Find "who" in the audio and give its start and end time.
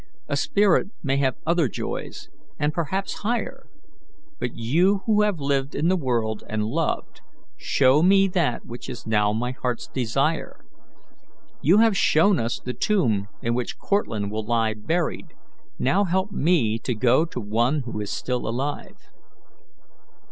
5.05-5.21, 17.81-18.01